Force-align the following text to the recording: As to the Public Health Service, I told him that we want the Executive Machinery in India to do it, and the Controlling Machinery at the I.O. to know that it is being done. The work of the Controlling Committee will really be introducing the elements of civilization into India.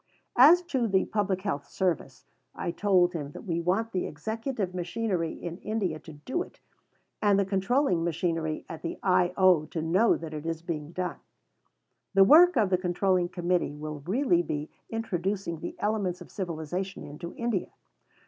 As 0.39 0.63
to 0.63 0.87
the 0.87 1.05
Public 1.05 1.41
Health 1.43 1.67
Service, 1.67 2.25
I 2.55 2.71
told 2.71 3.13
him 3.13 3.33
that 3.33 3.43
we 3.45 3.61
want 3.61 3.91
the 3.91 4.07
Executive 4.07 4.73
Machinery 4.73 5.31
in 5.33 5.57
India 5.59 5.99
to 5.99 6.13
do 6.13 6.41
it, 6.41 6.59
and 7.21 7.37
the 7.37 7.45
Controlling 7.45 8.03
Machinery 8.03 8.65
at 8.67 8.81
the 8.81 8.97
I.O. 9.03 9.65
to 9.67 9.81
know 9.83 10.17
that 10.17 10.33
it 10.33 10.47
is 10.47 10.63
being 10.63 10.91
done. 10.91 11.17
The 12.15 12.23
work 12.23 12.57
of 12.57 12.71
the 12.71 12.79
Controlling 12.79 13.29
Committee 13.29 13.75
will 13.75 13.99
really 14.07 14.41
be 14.41 14.71
introducing 14.89 15.59
the 15.59 15.75
elements 15.77 16.19
of 16.19 16.31
civilization 16.31 17.03
into 17.03 17.35
India. 17.35 17.69